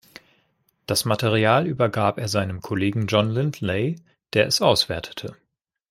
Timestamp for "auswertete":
4.59-5.37